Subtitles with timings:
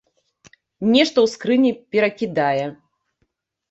[0.95, 2.65] Нешта ў скрыні перакідае.